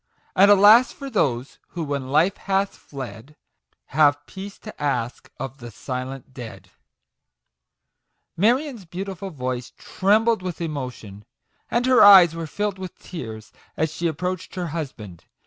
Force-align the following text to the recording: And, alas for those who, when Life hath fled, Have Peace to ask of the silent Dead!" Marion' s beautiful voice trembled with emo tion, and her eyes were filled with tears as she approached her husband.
And, 0.35 0.49
alas 0.49 0.91
for 0.91 1.11
those 1.11 1.59
who, 1.73 1.83
when 1.83 2.07
Life 2.07 2.35
hath 2.37 2.75
fled, 2.75 3.35
Have 3.93 4.25
Peace 4.25 4.57
to 4.57 4.81
ask 4.81 5.29
of 5.39 5.59
the 5.59 5.69
silent 5.69 6.33
Dead!" 6.33 6.71
Marion' 8.35 8.79
s 8.79 8.85
beautiful 8.85 9.29
voice 9.29 9.73
trembled 9.77 10.41
with 10.41 10.59
emo 10.59 10.89
tion, 10.89 11.23
and 11.69 11.85
her 11.85 12.01
eyes 12.03 12.33
were 12.33 12.47
filled 12.47 12.79
with 12.79 12.97
tears 12.97 13.51
as 13.77 13.93
she 13.93 14.07
approached 14.07 14.55
her 14.55 14.69
husband. 14.69 15.25